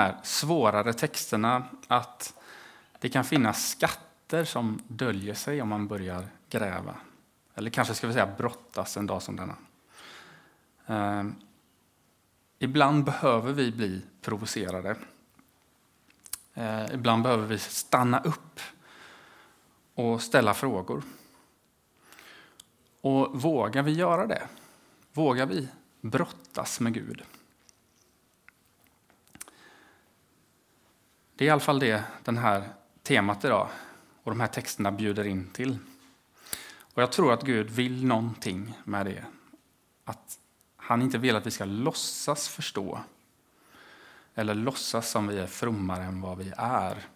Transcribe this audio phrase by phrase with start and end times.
[0.00, 2.34] här svårare texterna att
[2.98, 6.94] det kan finnas skatter som döljer sig om man börjar gräva.
[7.54, 9.56] Eller kanske ska vi säga brottas en dag som denna.
[10.86, 11.24] Eh,
[12.58, 14.96] ibland behöver vi bli provocerade.
[16.54, 18.60] Eh, ibland behöver vi stanna upp
[19.94, 21.02] och ställa frågor.
[23.00, 24.48] Och vågar vi göra det?
[25.12, 25.68] Vågar vi
[26.00, 27.22] brottas med Gud?
[31.40, 32.68] Det är i alla fall det den här
[33.02, 33.68] temat idag
[34.22, 35.78] och de här texterna bjuder in till.
[36.80, 39.24] Och Jag tror att Gud vill någonting med det.
[40.04, 40.38] Att
[40.76, 43.00] han inte vill att vi ska låtsas förstå
[44.34, 47.06] eller låtsas som vi är frommare än vad vi är.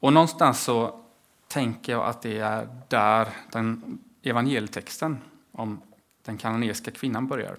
[0.00, 1.04] Och någonstans så
[1.48, 5.18] tänker jag att det är där den evangelietexten
[5.52, 5.82] om
[6.24, 7.56] den kananeiska kvinnan börjar.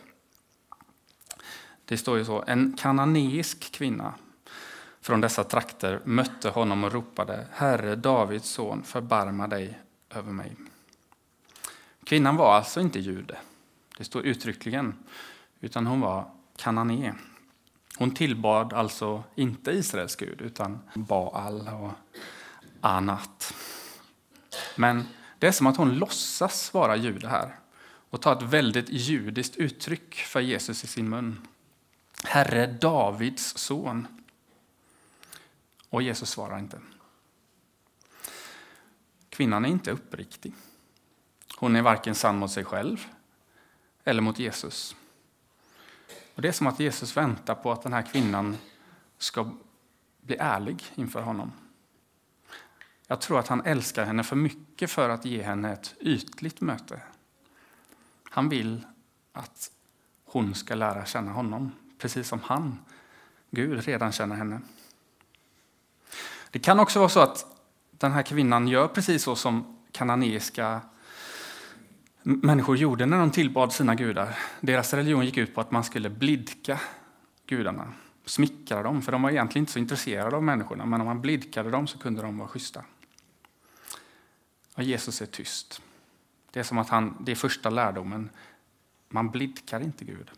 [1.85, 4.13] Det står ju så, en kananeisk kvinna
[5.03, 9.79] från dessa trakter mötte honom och ropade Herre Davids son, förbarma dig
[10.09, 10.55] över mig.
[12.03, 13.37] Kvinnan var alltså inte jude,
[13.97, 14.95] det står uttryckligen,
[15.59, 16.25] utan hon var
[16.57, 17.13] kanane.
[17.97, 21.91] Hon tillbad alltså inte Israels Gud, utan Baal och
[22.81, 23.53] Anat.
[24.75, 25.03] Men
[25.39, 27.55] det är som att hon låtsas vara jude här
[28.09, 31.47] och tar ett väldigt judiskt uttryck för Jesus i sin mun.
[32.23, 34.07] Herre Davids son.
[35.93, 36.81] Och Jesus svarar inte.
[39.29, 40.53] Kvinnan är inte uppriktig.
[41.57, 43.05] Hon är varken sann mot sig själv
[44.03, 44.95] eller mot Jesus.
[46.35, 48.57] Och Det är som att Jesus väntar på att den här kvinnan
[49.17, 49.49] ska
[50.21, 51.51] bli ärlig inför honom.
[53.07, 57.01] Jag tror att han älskar henne för mycket för att ge henne ett ytligt möte.
[58.23, 58.85] Han vill
[59.31, 59.71] att
[60.25, 62.79] hon ska lära känna honom, precis som han,
[63.51, 64.61] Gud, redan känner henne.
[66.53, 67.45] Det kan också vara så att
[67.91, 70.81] den här kvinnan gör precis så som kananeiska
[72.23, 74.37] människor gjorde när de tillbad sina gudar.
[74.61, 76.79] Deras religion gick ut på att man skulle blidka
[77.45, 77.93] gudarna,
[78.25, 81.71] smickra dem, för de var egentligen inte så intresserade av människorna, men om man blidkade
[81.71, 82.83] dem så kunde de vara schyssta.
[84.75, 85.81] Och Jesus är tyst.
[86.51, 88.29] Det är som att han, det är första lärdomen.
[89.09, 90.31] Man blidkar inte Gud.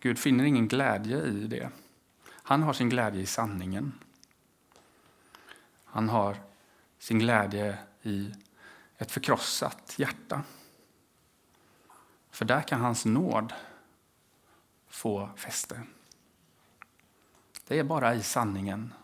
[0.00, 1.70] Gud finner ingen glädje i det.
[2.30, 3.92] Han har sin glädje i sanningen.
[5.90, 6.36] Han har
[6.98, 8.34] sin glädje i
[8.96, 10.42] ett förkrossat hjärta.
[12.30, 13.52] För där kan hans nåd
[14.88, 15.82] få fäste.
[17.66, 18.94] Det är bara i sanningen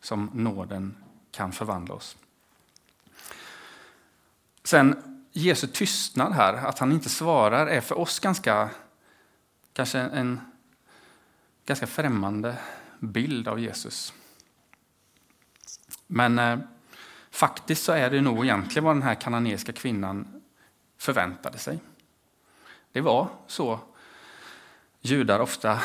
[0.00, 0.96] som nåden
[1.30, 2.16] kan förvandla oss.
[4.64, 8.70] Sen Jesu tystnad här, att han inte svarar, är för oss ganska,
[9.72, 10.40] kanske en
[11.66, 12.58] ganska främmande
[12.98, 14.14] bild av Jesus.
[16.12, 16.58] Men eh,
[17.30, 20.42] faktiskt så är det nog egentligen vad den här kananeiska kvinnan
[20.98, 21.78] förväntade sig.
[22.92, 23.80] Det var så
[25.00, 25.80] judar ofta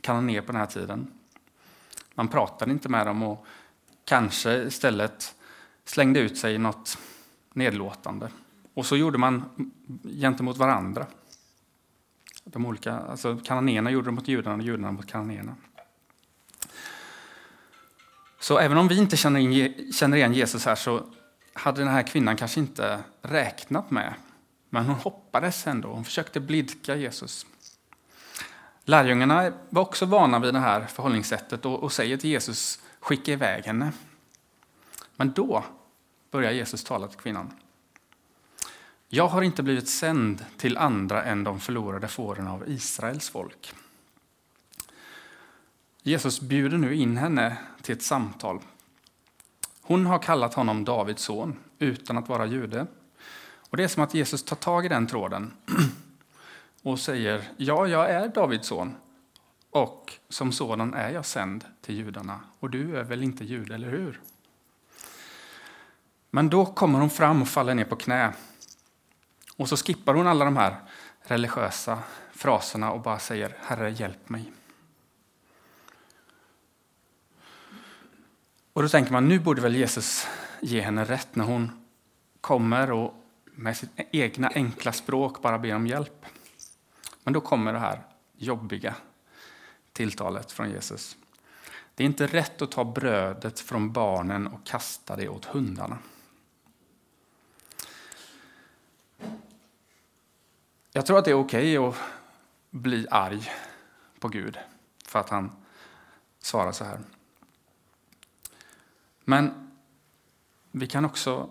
[0.00, 1.12] kananéer på den här tiden.
[2.14, 3.46] Man pratade inte med dem och
[4.04, 5.34] kanske istället
[5.84, 6.98] slängde ut sig något
[7.52, 8.28] nedlåtande.
[8.74, 9.44] Och så gjorde man
[10.20, 11.06] gentemot varandra.
[12.44, 15.56] De olika, alltså kananéerna gjorde det mot judarna och judarna mot kananéerna.
[18.44, 21.06] Så även om vi inte känner, in, känner igen Jesus här så
[21.52, 24.14] hade den här kvinnan kanske inte räknat med,
[24.70, 25.88] men hon hoppades ändå.
[25.88, 27.46] Hon försökte blidka Jesus.
[28.84, 33.64] Lärjungarna var också vana vid det här förhållningssättet och, och säger till Jesus, skicka iväg
[33.64, 33.92] henne.
[35.16, 35.64] Men då
[36.30, 37.50] börjar Jesus tala till kvinnan.
[39.08, 43.74] Jag har inte blivit sänd till andra än de förlorade fåren av Israels folk.
[46.06, 48.60] Jesus bjuder nu in henne till ett samtal.
[49.82, 52.86] Hon har kallat honom Davids son utan att vara jude.
[53.70, 55.52] Och Det är som att Jesus tar tag i den tråden
[56.82, 58.94] och säger ja, jag är Davids son
[59.70, 62.40] och som sådan är jag sänd till judarna.
[62.60, 64.20] Och du är väl inte jude, eller hur?
[66.30, 68.32] Men då kommer hon fram och faller ner på knä.
[69.56, 70.76] Och så skippar hon alla de här
[71.22, 71.98] religiösa
[72.32, 74.52] fraserna och bara säger Herre, hjälp mig.
[78.74, 80.26] Och då tänker man, nu borde väl Jesus
[80.60, 81.84] ge henne rätt när hon
[82.40, 86.26] kommer och med sitt egna enkla språk bara ber om hjälp.
[87.22, 88.02] Men då kommer det här
[88.36, 88.94] jobbiga
[89.92, 91.16] tilltalet från Jesus.
[91.94, 95.98] Det är inte rätt att ta brödet från barnen och kasta det åt hundarna.
[100.92, 101.96] Jag tror att det är okej okay att
[102.70, 103.50] bli arg
[104.18, 104.58] på Gud.
[105.06, 105.52] för att han
[106.40, 107.00] svarar så här.
[109.24, 109.70] Men
[110.70, 111.50] vi kan också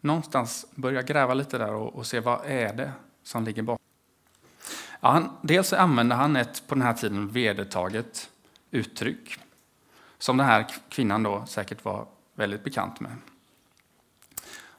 [0.00, 2.92] någonstans börja gräva lite där och, och se vad är det
[3.22, 3.84] som ligger bakom.
[5.00, 8.30] Ja, han, dels använder han ett på den här tiden vedertaget
[8.70, 9.38] uttryck
[10.18, 13.16] som den här kvinnan då säkert var väldigt bekant med.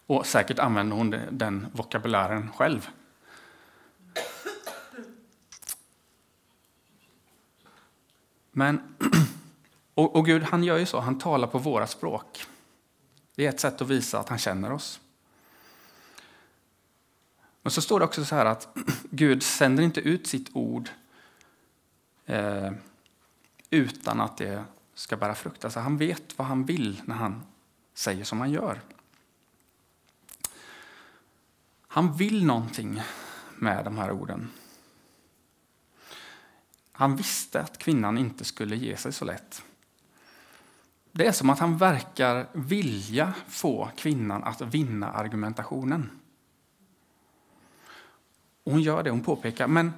[0.05, 2.89] Och säkert använde hon den vokabulären själv.
[8.51, 8.95] Men,
[9.93, 12.45] och, och Gud han gör ju så, han talar på våra språk.
[13.35, 14.99] Det är ett sätt att visa att han känner oss.
[17.61, 18.77] Men så står det också så här att
[19.09, 20.89] Gud sänder inte ut sitt ord
[22.25, 22.71] eh,
[23.69, 24.63] utan att det
[24.93, 25.65] ska bära frukt.
[25.65, 27.43] Alltså han vet vad han vill när han
[27.93, 28.81] säger som han gör.
[31.87, 33.01] Han vill någonting
[33.55, 34.51] med de här orden.
[36.91, 39.63] Han visste att kvinnan inte skulle ge sig så lätt.
[41.15, 46.09] Det är som att han verkar vilja få kvinnan att vinna argumentationen.
[48.63, 49.09] Och hon gör det.
[49.09, 49.91] Hon påpekar men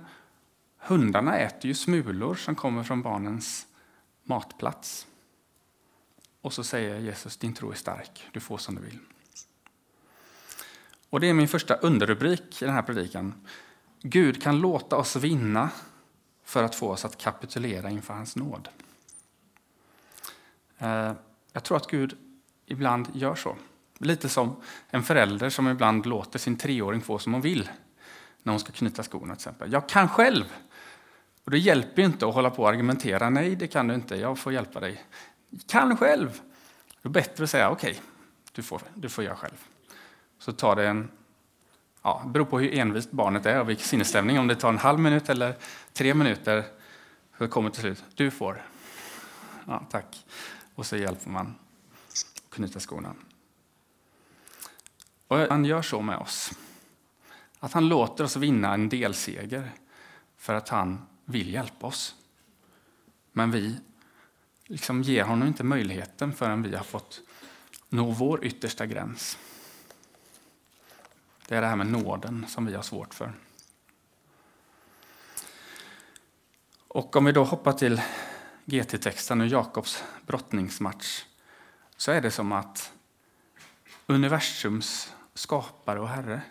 [0.77, 3.67] hundarna äter ju smulor som kommer från barnens
[4.23, 5.07] matplats.
[6.41, 8.99] Och så säger Jesus, din tro är stark, du får som du vill.
[11.09, 13.33] Och Det är min första underrubrik i den här predikan.
[14.01, 15.69] Gud kan låta oss vinna
[16.43, 18.69] för att få oss att kapitulera inför hans nåd.
[20.77, 21.11] Eh,
[21.53, 22.17] jag tror att Gud
[22.65, 23.55] ibland gör så.
[23.97, 24.55] Lite som
[24.89, 27.69] en förälder som ibland låter sin treåring få som hon vill
[28.43, 29.35] när hon ska knyta skorna.
[29.35, 29.71] Till exempel.
[29.71, 30.45] Jag kan själv!
[31.43, 33.29] Och Det hjälper inte att hålla på och argumentera.
[33.29, 34.15] Nej, det kan du inte.
[34.15, 35.03] Jag får hjälpa dig.
[35.67, 36.41] Kan själv!
[37.01, 38.03] Det är bättre att säga okej, okay,
[38.51, 39.67] du, får, du får göra själv.
[40.39, 41.11] Så tar det en
[42.05, 44.39] ja, det beror på hur envist barnet är och vilken sinnesstämning.
[44.39, 45.55] Om det tar en halv minut eller
[45.93, 46.63] tre minuter
[47.37, 48.03] så kommer till slut.
[48.15, 48.61] Du får.
[49.67, 50.25] Ja, tack.
[50.75, 51.55] Och så hjälper man
[52.07, 53.15] att knyta skorna.
[55.27, 56.51] Och han gör så med oss.
[57.59, 59.71] Att han låter oss vinna en delseger
[60.37, 62.15] för att han vill hjälpa oss.
[63.31, 63.77] Men vi
[64.65, 67.21] liksom ger honom inte möjligheten förrän vi har fått
[67.89, 69.37] nå vår yttersta gräns.
[71.47, 73.33] Det är det här med nåden som vi har svårt för.
[76.87, 78.01] Och om vi då hoppar till
[78.65, 81.25] GT-texten och Jakobs brottningsmatch
[81.97, 82.91] så är det som att
[84.05, 86.41] universums skapare och herre,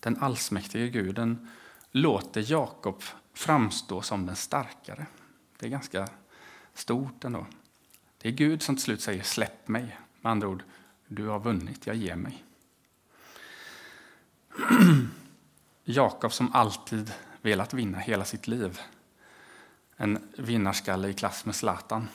[0.00, 1.48] den allsmäktige guden,
[1.90, 3.02] låter Jakob
[3.32, 5.06] framstå som den starkare.
[5.58, 6.08] Det är ganska
[6.74, 7.46] stort ändå.
[8.18, 9.98] Det är Gud som till slut säger släpp mig.
[10.20, 10.62] Med andra ord,
[11.06, 12.44] du har vunnit, jag ger mig.
[15.84, 17.12] Jakob som alltid
[17.42, 18.80] velat vinna hela sitt liv.
[19.96, 22.08] En vinnarskalle i klass med Zlatan.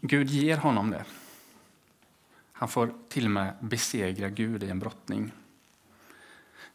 [0.00, 1.04] Gud ger honom det.
[2.52, 5.32] Han får till och med besegra Gud i en brottning.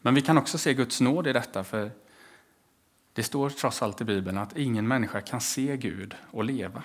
[0.00, 1.90] Men vi kan också se Guds nåd i detta, för
[3.12, 6.82] det står trots allt i Bibeln att ingen människa kan se Gud och leva.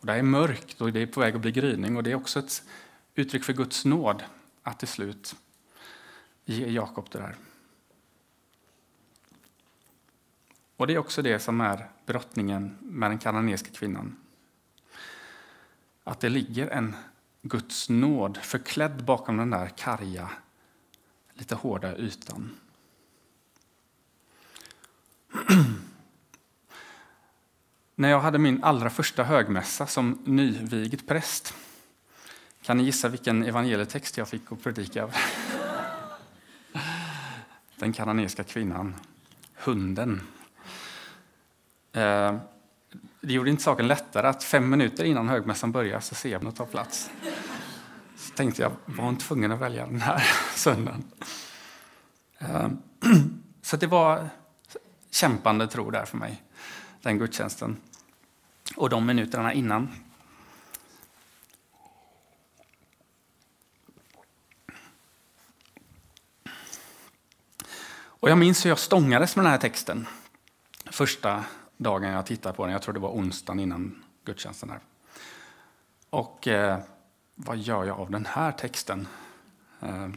[0.00, 2.14] Och det är mörkt och det är på väg att bli gryning och det är
[2.14, 2.62] också ett
[3.14, 4.24] uttryck för Guds nåd
[4.62, 5.36] att till slut
[6.44, 7.36] ge Jakob det där.
[10.76, 14.16] Och Det är också det som är brottningen med den kananesiska kvinnan.
[16.04, 16.96] Att det ligger en
[17.42, 20.30] Guds nåd förklädd bakom den där karga,
[21.34, 22.56] lite hårda ytan.
[27.94, 31.54] När jag hade min allra första högmässa som nyvigd präst
[32.62, 35.08] kan ni gissa vilken evangelietext jag fick att predika?
[37.76, 38.94] Den kananesiska kvinnan,
[39.54, 40.20] hunden.
[41.96, 42.36] Eh,
[43.20, 46.52] det gjorde inte saken lättare att fem minuter innan högmässan börjar så ser jag henne
[46.52, 47.10] ta plats.
[48.16, 50.24] Så tänkte jag, var hon tvungen att välja den här
[50.54, 51.04] söndagen?
[52.38, 52.68] Eh,
[53.62, 54.28] så det var
[55.10, 56.42] kämpande tro där för mig,
[57.02, 57.76] den gudstjänsten.
[58.76, 59.88] Och de minuterna innan
[68.26, 70.06] Och jag minns hur jag stångades med den här texten
[70.90, 71.44] första
[71.76, 72.72] dagen jag tittade på den.
[72.72, 74.70] Jag tror det var onsdagen innan gudstjänsten.
[74.70, 74.80] Här.
[76.10, 76.78] Och eh,
[77.34, 79.08] vad gör jag av den här texten?
[79.80, 80.08] Eh,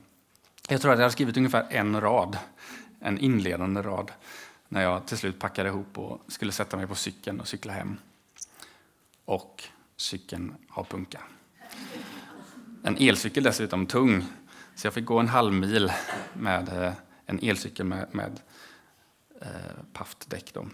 [0.70, 2.38] jag tror att jag hade skrivit ungefär en rad,
[3.00, 4.12] en inledande rad,
[4.68, 7.98] när jag till slut packade ihop och skulle sätta mig på cykeln och cykla hem.
[9.26, 9.64] Och
[9.96, 11.22] cykeln har punka.
[12.84, 14.26] En elcykel dessutom, tung,
[14.76, 15.92] så jag fick gå en halv mil
[16.34, 16.94] med eh,
[17.26, 18.40] en elcykel med, med
[19.42, 20.54] eh, paftdäck.
[20.54, 20.66] Då.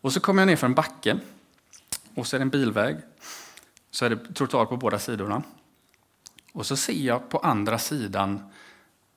[0.00, 1.18] Och så kommer jag ner för en backe
[2.14, 2.96] och så är det en bilväg.
[3.90, 5.42] Så är det trottoar på båda sidorna.
[6.52, 8.52] Och så ser jag på andra sidan,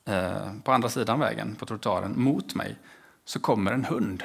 [0.06, 2.76] eh, på andra sidan vägen, på trottoaren, mot mig,
[3.26, 4.24] så kommer en hund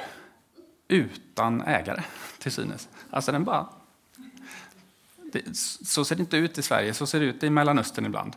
[0.87, 2.03] utan ägare,
[2.39, 2.89] till synes.
[3.09, 3.69] Alltså den bara...
[5.33, 8.35] Det, så ser det inte ut i Sverige, så ser det ut i Mellanöstern ibland.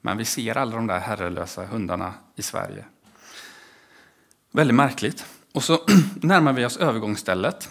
[0.00, 2.84] Men vi ser alla de där herrelösa hundarna i Sverige.
[4.50, 5.26] Väldigt märkligt.
[5.56, 5.80] Och så
[6.22, 7.70] närmar vi oss övergångsstället.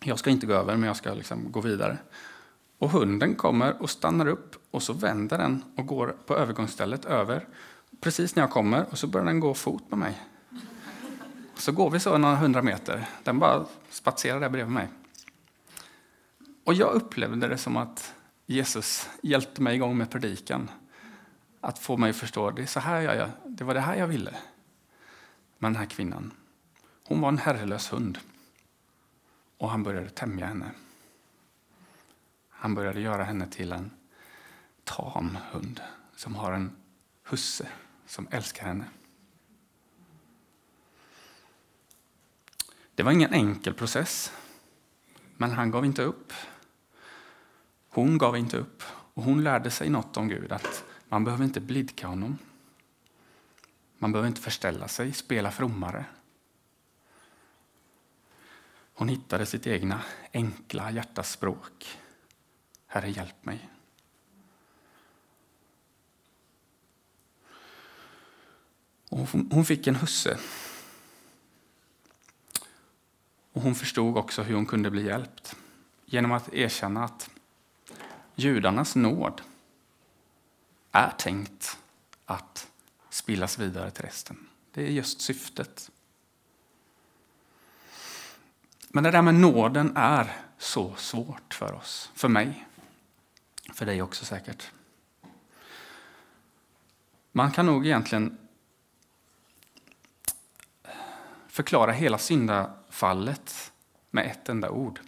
[0.00, 1.98] Jag ska inte gå över, men jag ska liksom gå vidare.
[2.78, 7.48] Och hunden kommer och stannar upp och så vänder den och går på övergångsstället över.
[8.00, 10.22] Precis när jag kommer och så börjar den gå fot med mig.
[11.54, 13.08] Så går vi så några hundra meter.
[13.22, 14.88] Den bara spatserar där bredvid mig.
[16.64, 18.14] Och jag upplevde det som att
[18.46, 20.70] Jesus hjälpte mig igång med predikan.
[21.60, 23.30] Att få mig att förstå, det är så här jag gör.
[23.44, 24.30] Det var det här jag ville.
[25.58, 26.32] med den här kvinnan.
[27.08, 28.18] Hon var en herrelös hund.
[29.58, 30.70] Och han började tämja henne.
[32.48, 33.90] Han började göra henne till en
[34.84, 35.80] tam hund
[36.16, 36.76] som har en
[37.22, 37.68] husse
[38.06, 38.84] som älskar henne.
[42.94, 44.32] Det var ingen enkel process,
[45.36, 46.32] men han gav inte upp.
[47.88, 51.60] Hon gav inte upp och hon lärde sig något om Gud, att man behöver inte
[51.60, 52.38] blidka honom.
[53.98, 56.04] Man behöver inte förställa sig, spela frommare.
[58.98, 61.98] Hon hittade sitt egna enkla hjärtas språk.
[62.86, 63.68] Herre, hjälp mig.
[69.08, 70.38] Och hon fick en husse.
[73.52, 75.56] Och hon förstod också hur hon kunde bli hjälpt
[76.04, 77.30] genom att erkänna att
[78.34, 79.42] judarnas nåd
[80.92, 81.78] är tänkt
[82.24, 82.68] att
[83.10, 84.48] spillas vidare till resten.
[84.72, 85.90] Det är just syftet.
[88.88, 92.66] Men det där med nåden är så svårt för oss, för mig,
[93.74, 94.70] för dig också säkert.
[97.32, 98.38] Man kan nog egentligen
[101.48, 103.72] förklara hela syndafallet
[104.10, 105.00] med ett enda ord.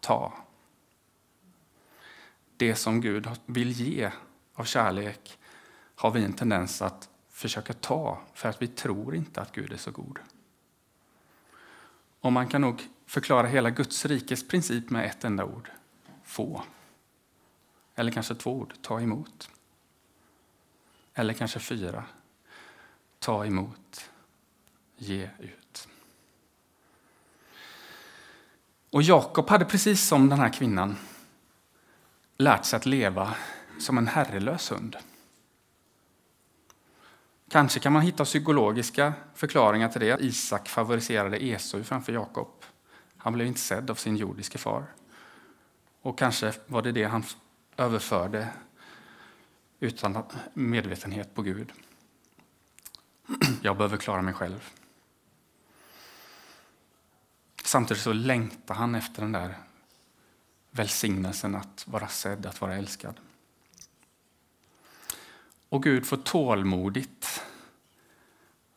[0.00, 0.32] Ta.
[2.56, 4.10] Det som Gud vill ge
[4.54, 5.38] av kärlek
[5.94, 9.76] har vi en tendens att försöka ta för att vi tror inte att Gud är
[9.76, 10.18] så god.
[12.20, 15.70] Och man kan nog förklara hela Guds rikes princip med ett enda ord.
[16.24, 16.62] Få.
[17.94, 18.74] Eller kanske två ord.
[18.82, 19.50] Ta emot.
[21.14, 22.04] Eller kanske fyra.
[23.18, 24.10] Ta emot.
[24.96, 25.88] Ge ut.
[28.90, 30.96] Och Jakob hade precis som den här kvinnan
[32.36, 33.34] lärt sig att leva
[33.78, 34.96] som en herrelös hund.
[37.50, 40.18] Kanske kan man hitta psykologiska förklaringar till det.
[40.20, 42.57] Isak favoriserade Esau framför Jakob.
[43.18, 44.86] Han blev inte sedd av sin jordiske far.
[46.02, 47.24] Och kanske var det det han
[47.76, 48.48] överförde
[49.80, 50.22] utan
[50.54, 51.72] medvetenhet på Gud.
[53.62, 54.70] Jag behöver klara mig själv.
[57.64, 59.54] Samtidigt så längtar han efter den där
[60.70, 63.20] välsignelsen att vara sedd, att vara älskad.
[65.68, 67.42] Och Gud får tålmodigt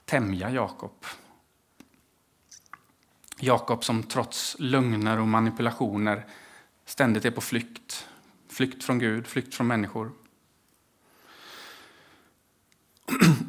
[0.05, 1.05] tämja Jakob.
[3.43, 6.25] Jakob som trots lögner och manipulationer
[6.86, 8.07] ständigt är på flykt.
[8.50, 10.12] Flykt från Gud, flykt från människor.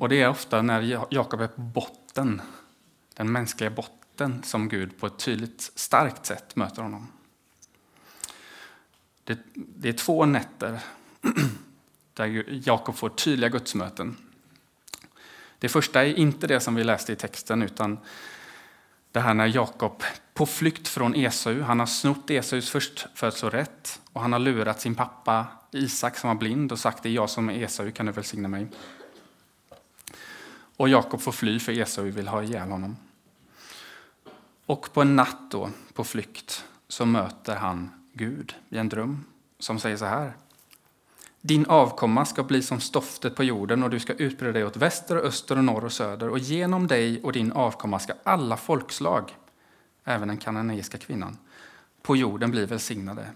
[0.01, 2.43] Och det är ofta när Jakob är på botten,
[3.15, 7.09] den mänskliga botten, som Gud på ett tydligt, starkt sätt möter honom.
[9.25, 10.81] Det, det är två nätter
[12.15, 14.17] där Jakob får tydliga gudsmöten.
[15.59, 17.99] Det första är inte det som vi läste i texten, utan
[19.13, 20.03] det här när Jakob
[20.35, 25.47] på flykt från Esau, han har snott Esaus förstfödslorätt och han har lurat sin pappa
[25.71, 28.49] Isak som var blind och sagt det är jag som är Esau, kan du välsigna
[28.49, 28.67] mig?
[30.77, 32.97] Och Jakob får fly för Esau vill ha ihjäl honom.
[34.67, 39.25] Och på en natt då, på flykt, så möter han Gud i en dröm
[39.59, 40.33] som säger så här.
[41.45, 45.17] Din avkomma ska bli som stoftet på jorden och du ska utbreda dig åt väster,
[45.17, 49.37] och öster, och norr och söder och genom dig och din avkomma ska alla folkslag,
[50.05, 51.39] även den kananeiska kvinnan,
[52.03, 53.27] på jorden bli välsignade.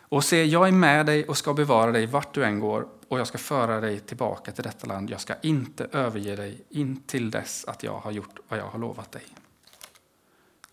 [0.00, 3.18] Och se, jag är med dig och ska bevara dig vart du än går och
[3.18, 5.10] jag ska föra dig tillbaka till detta land.
[5.10, 8.78] Jag ska inte överge dig in till dess att jag har gjort vad jag har
[8.78, 9.26] lovat dig.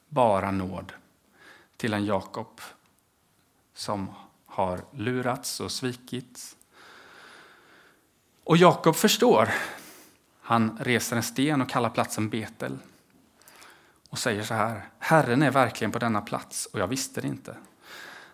[0.10, 0.94] Bara nåd
[1.78, 2.62] till en Jakob
[3.74, 4.10] som
[4.46, 6.56] har lurats och svikits.
[8.50, 9.50] Och Jakob förstår.
[10.42, 12.78] Han reser en sten och kallar platsen Betel.
[14.10, 14.90] och säger så här.
[15.00, 17.58] Herren är verkligen på denna plats och jag visste det inte.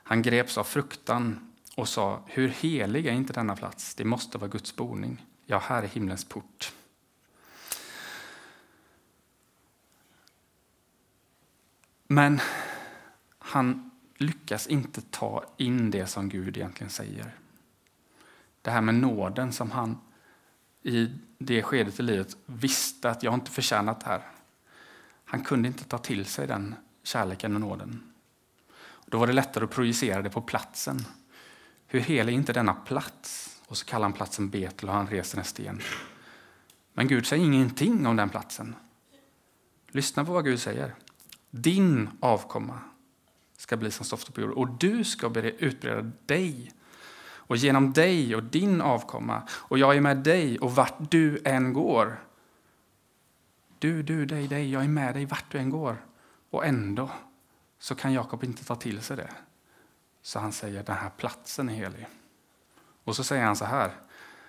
[0.04, 3.96] Han greps av fruktan och sa, hur helig är inte denna plats?
[3.96, 5.26] Det måste vara Guds boning.
[5.46, 6.74] Ja, här är himlens port.
[12.08, 12.40] Men
[13.40, 17.36] han lyckas inte ta in det som Gud egentligen säger.
[18.66, 19.98] Det här med nåden som han
[20.84, 24.22] i det skedet i livet visste att jag inte förtjänat det här.
[25.26, 28.14] Han kunde inte ta till sig den kärleken och nåden.
[29.06, 31.06] Då var det lättare att projicera det på platsen.
[31.88, 33.60] Hur helig är inte denna plats?
[33.68, 35.82] Och så kallar han platsen Betel och han reser en sten.
[36.94, 38.76] Men Gud säger ingenting om den platsen.
[39.88, 40.96] Lyssna på vad Gud säger.
[41.50, 42.80] Din avkomma
[43.58, 46.72] ska bli som stoftet på jorden och du ska utbreda dig
[47.48, 51.74] och genom dig och din avkomma och jag är med dig och vart du än
[51.74, 52.20] går.
[53.80, 55.98] Du, du, dig, dig, jag är med dig vart du än går.
[56.50, 57.10] Och ändå
[57.80, 59.30] så kan Jakob inte ta till sig det.
[60.22, 62.08] Så han säger den här platsen är helig.
[63.04, 63.92] Och så säger han så här,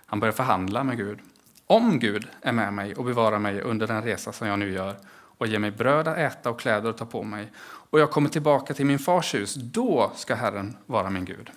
[0.06, 1.20] han börjar förhandla med Gud.
[1.66, 4.96] Om Gud är med mig och bevarar mig under den resa som jag nu gör
[5.38, 7.52] och ger mig bröd att äta och kläder att ta på mig
[7.90, 11.50] och jag kommer tillbaka till min fars hus, då ska Herren vara min Gud.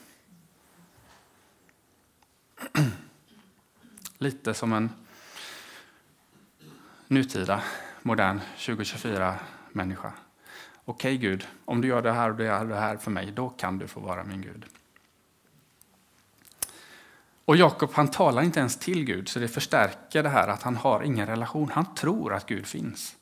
[4.17, 4.89] Lite som en
[7.07, 7.63] nutida,
[8.01, 10.13] modern 2024-människa.
[10.85, 13.31] Okej okay, Gud, om du gör det här och det här, det här för mig,
[13.31, 14.65] då kan du få vara min Gud.
[17.45, 20.75] Och Jakob han talar inte ens till Gud, så det förstärker det här att han
[20.75, 21.69] har ingen relation.
[21.73, 23.15] Han tror att Gud finns.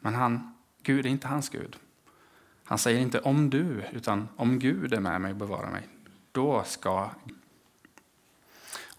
[0.00, 1.76] Men han, Gud är inte hans Gud.
[2.64, 5.88] Han säger inte om du, utan om Gud är med mig och bevarar mig.
[6.32, 7.10] Då ska...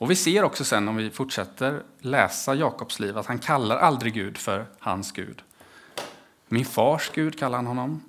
[0.01, 4.13] Och Vi ser också sen, om vi fortsätter läsa Jakobs liv, att han kallar aldrig
[4.13, 5.43] Gud för hans Gud.
[6.47, 8.03] Min fars Gud kallar han honom.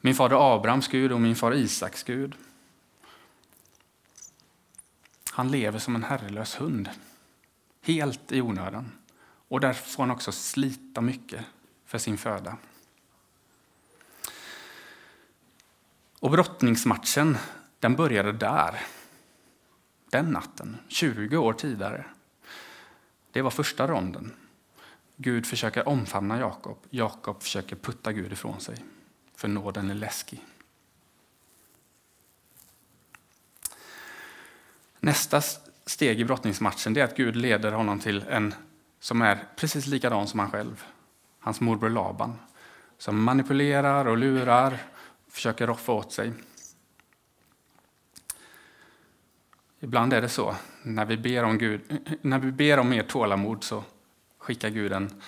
[0.00, 2.34] Min fader Abrahams Gud och min far Isaks Gud.
[5.30, 6.88] Han lever som en herrelös hund,
[7.82, 8.92] helt i onödan.
[9.48, 11.44] Och där får han också slita mycket
[11.86, 12.56] för sin föda.
[16.20, 17.38] Och brottningsmatchen
[17.80, 18.80] den började där,
[20.10, 22.04] den natten, 20 år tidigare.
[23.32, 24.32] Det var första ronden.
[25.16, 26.78] Gud försöker omfamna Jakob.
[26.90, 28.76] Jakob försöker putta Gud ifrån sig,
[29.36, 30.44] för nåden är läskig.
[35.00, 35.40] Nästa
[35.86, 38.54] steg i brottningsmatchen är att Gud leder honom till en
[39.00, 40.84] som är precis likadan som han själv
[41.48, 42.38] hans morbror Laban,
[42.98, 44.78] som manipulerar och lurar,
[45.28, 46.32] försöker roffa åt sig.
[49.80, 51.80] Ibland är det så, när vi ber om, Gud,
[52.22, 53.84] när vi ber om mer tålamod så
[54.38, 55.22] skickar Gud en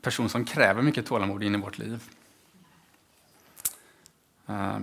[0.00, 2.02] person som kräver mycket tålamod in i vårt liv.
[4.46, 4.78] Eh,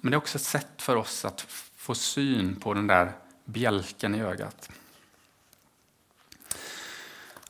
[0.00, 1.40] men det är också ett sätt för oss att
[1.76, 3.12] få syn på den där
[3.44, 4.70] bjälken i ögat.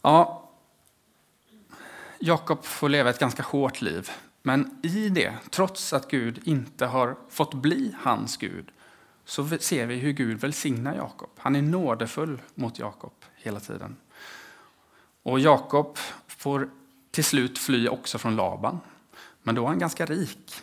[0.03, 0.51] Ja,
[2.19, 4.11] Jakob får leva ett ganska hårt liv.
[4.43, 8.71] Men i det, trots att Gud inte har fått bli hans Gud,
[9.29, 11.31] så ser vi hur Gud välsignar Jakob.
[11.37, 13.97] Han är nådefull mot Jakob hela tiden.
[15.23, 16.71] Och Jakob får
[17.11, 18.81] till slut fly också från Laban.
[19.43, 20.63] Men då är han ganska rik,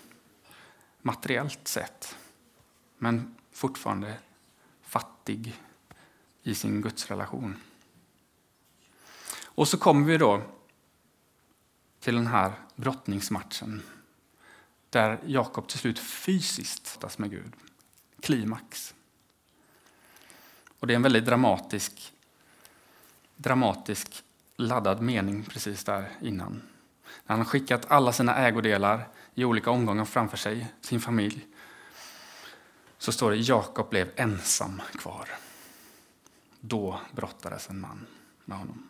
[1.01, 2.17] materiellt sett.
[2.97, 4.17] Men fortfarande
[4.81, 5.55] fattig
[6.43, 7.55] i sin gudsrelation.
[9.43, 10.41] Och så kommer vi då
[11.99, 13.81] till den här brottningsmatchen
[14.89, 17.53] där Jakob till slut fysiskt tas med Gud.
[18.25, 18.95] Klimax.
[20.79, 22.13] Och det är en väldigt dramatisk,
[23.35, 24.23] dramatisk
[24.55, 26.51] laddad mening precis där innan.
[27.03, 31.47] När han har skickat alla sina ägodelar i olika omgångar framför sig, sin familj,
[32.97, 35.29] så står det Jakob blev ensam kvar.
[36.59, 38.07] Då brottades en man
[38.45, 38.87] med honom.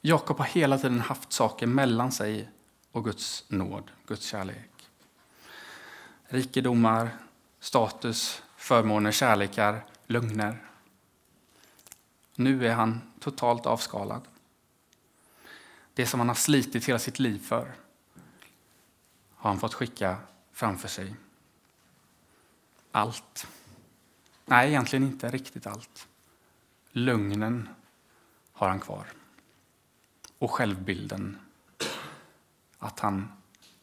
[0.00, 2.50] Jakob har hela tiden haft saker mellan sig
[2.92, 4.88] och Guds nåd, Guds kärlek.
[6.24, 7.10] Rikedomar,
[7.62, 10.62] status, förmåner, kärlekar, lögner.
[12.34, 14.28] Nu är han totalt avskalad.
[15.94, 17.72] Det som han har slitit hela sitt liv för
[19.34, 20.16] har han fått skicka
[20.52, 21.14] framför sig.
[22.92, 23.46] Allt.
[24.46, 26.08] Nej, egentligen inte riktigt allt.
[26.90, 27.68] Lögnen
[28.52, 29.06] har han kvar
[30.38, 31.38] och självbilden
[32.78, 33.32] att han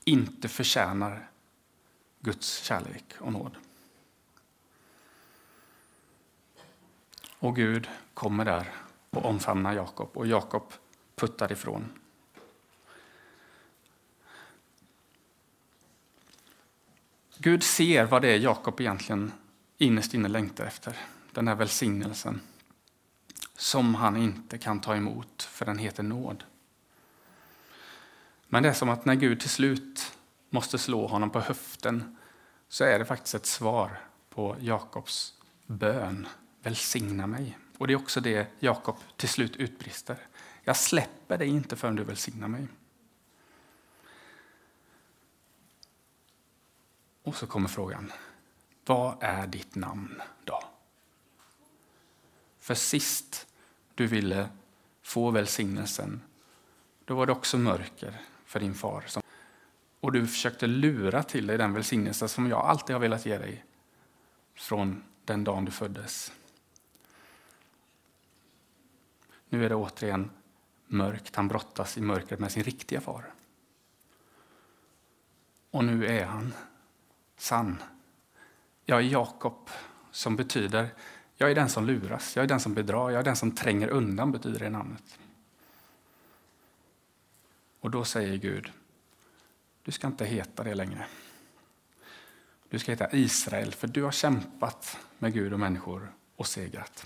[0.04, 1.30] inte förtjänar
[2.20, 3.58] Guds kärlek och nåd.
[7.40, 8.72] Och Gud kommer där
[9.10, 10.74] och omfamnar Jakob och Jakob
[11.16, 11.92] puttar ifrån.
[17.38, 19.32] Gud ser vad det är Jakob egentligen
[19.78, 20.98] innerst inne längtar efter,
[21.32, 22.42] den här välsignelsen
[23.58, 26.44] som han inte kan ta emot, för den heter nåd.
[28.48, 30.18] Men det är som att när Gud till slut
[30.50, 32.18] måste slå honom på höften
[32.70, 34.00] så är det faktiskt ett svar
[34.30, 35.34] på Jakobs
[35.66, 36.28] bön
[36.62, 37.58] Välsigna mig.
[37.78, 40.18] Och det är också det Jakob till slut utbrister.
[40.64, 42.68] Jag släpper dig inte förrän du välsignar mig.
[47.24, 48.12] Och så kommer frågan.
[48.86, 50.64] Vad är ditt namn då?
[52.60, 53.48] För sist
[53.96, 54.50] du ville
[55.02, 56.22] få välsignelsen,
[57.06, 59.06] då var det också mörker för din far.
[60.00, 63.66] Och du försökte lura till dig den välsignelse som jag alltid har velat ge dig
[64.56, 66.32] från den dagen du föddes.
[69.50, 70.32] Nu är det återigen
[70.88, 71.36] mörkt.
[71.36, 73.34] Han brottas i mörkret med sin riktiga far.
[75.72, 76.54] Och nu är han
[77.38, 77.84] sann.
[78.86, 79.70] Jag är Jakob,
[80.12, 80.90] som betyder
[81.42, 83.88] jag är den som luras, jag är den som bedrar, jag är den som tränger
[83.88, 85.20] undan, betyder det namnet.
[87.80, 88.72] Och då säger Gud,
[89.84, 91.08] du ska inte heta det längre.
[92.70, 97.06] Du ska heta Israel, för du har kämpat med Gud och människor och segrat.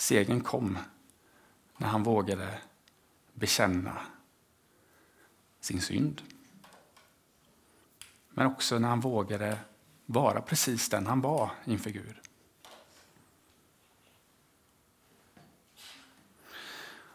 [0.00, 0.78] Segern kom
[1.76, 2.58] när han vågade
[3.32, 3.96] bekänna
[5.60, 6.22] sin synd.
[8.30, 9.58] Men också när han vågade
[10.06, 12.16] vara precis den han var inför Gud.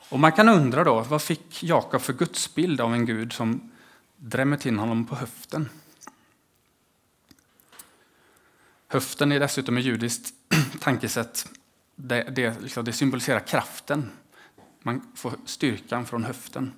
[0.10, 3.72] Och Man kan undra då, vad fick Jakob för gudsbild av en Gud som
[4.18, 5.70] drämmer till honom på höften?
[8.88, 10.34] Höften är dessutom ett judiskt
[10.80, 11.50] tankesätt.
[11.96, 14.12] Det, det, liksom, det symboliserar kraften.
[14.80, 16.74] Man får styrkan från höften.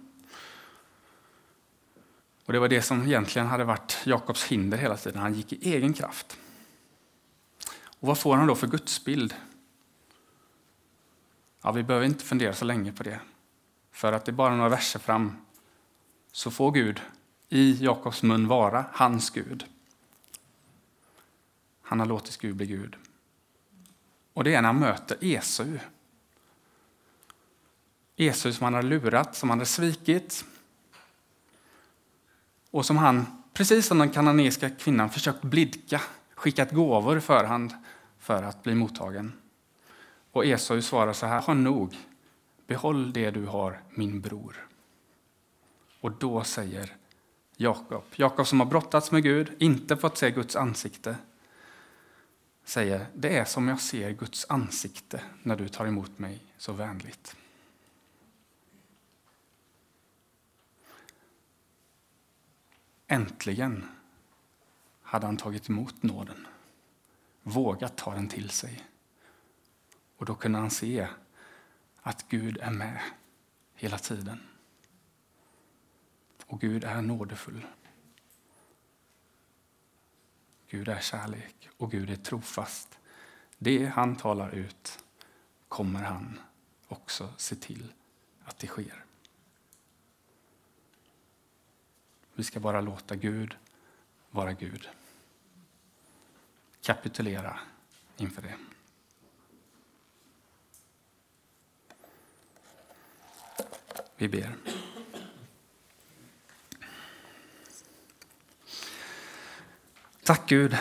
[2.45, 5.21] Och Det var det som egentligen hade varit Jakobs hinder hela tiden.
[5.21, 6.37] Han gick i egen kraft.
[7.83, 9.35] Och Vad får han då för gudsbild?
[11.61, 13.19] Ja, vi behöver inte fundera så länge på det.
[13.91, 15.37] För att det är bara några verser fram
[16.31, 17.01] så får Gud
[17.49, 19.65] i Jakobs mun vara hans Gud.
[21.81, 22.95] Han har låtit Gud bli Gud.
[24.37, 25.77] Och det är när han möter Esau.
[28.15, 30.45] Esau som han hade lurat, som han hade svikit,
[32.71, 36.01] och som han, precis som den kananeiska kvinnan, försökt blidka,
[36.35, 37.73] skickat gåvor i förhand
[38.19, 39.33] för att bli mottagen.
[40.31, 41.97] Och Esau svarar så här, ha nog,
[42.67, 44.67] behåll det du har, min bror.
[46.01, 46.95] Och då säger
[47.55, 51.15] Jakob, Jakob som har brottats med Gud, inte fått se Guds ansikte,
[52.67, 57.35] säger, det är som jag ser Guds ansikte när du tar emot mig så vänligt.
[63.07, 63.85] Äntligen
[65.01, 66.47] hade han tagit emot nåden,
[67.43, 68.83] vågat ta den till sig.
[70.17, 71.07] Och då kunde han se
[72.01, 73.01] att Gud är med
[73.75, 74.39] hela tiden.
[76.45, 77.65] Och Gud är nådefull.
[80.69, 82.99] Gud är kärlek och Gud är trofast.
[83.57, 85.03] Det han talar ut
[85.67, 86.39] kommer han
[86.87, 87.93] också se till
[88.43, 89.05] att det sker.
[92.33, 93.57] Vi ska bara låta Gud
[94.31, 94.89] vara Gud.
[96.81, 97.59] Kapitulera
[98.17, 98.57] inför det.
[104.15, 104.55] Vi ber.
[110.27, 110.77] Tack Gud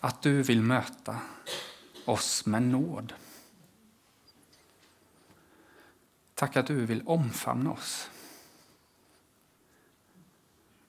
[0.00, 1.20] att du vill möta
[2.04, 3.14] oss med nåd.
[6.34, 8.10] Tack att du vill omfamna oss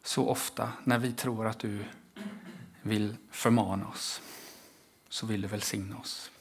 [0.03, 1.85] så ofta när vi tror att du
[2.81, 4.21] vill förmana oss,
[5.09, 6.31] så vill du välsigna oss.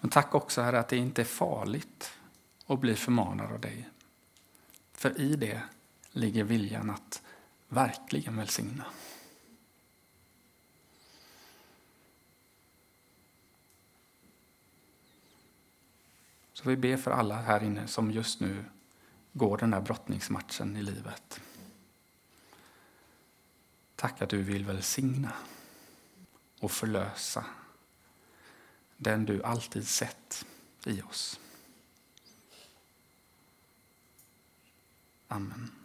[0.00, 2.12] Men tack också Herre att det inte är farligt
[2.66, 3.88] att bli förmanad av dig.
[4.92, 5.62] För i det
[6.12, 7.22] ligger viljan att
[7.72, 8.84] verkligen välsigna.
[16.52, 18.64] Så vi ber för alla här inne som just nu
[19.32, 21.40] går den här brottningsmatchen i livet.
[23.96, 25.32] Tack att du vill välsigna
[26.60, 27.44] och förlösa
[28.96, 30.46] den du alltid sett
[30.84, 31.40] i oss.
[35.28, 35.81] Amen.